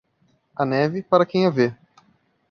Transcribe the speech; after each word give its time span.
A 0.55 0.65
neve, 0.65 1.03
para 1.03 1.27
quem 1.27 1.45
a 1.45 1.51
vê. 1.51 1.75